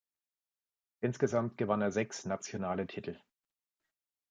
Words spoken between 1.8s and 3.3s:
er sechs nationale Titel.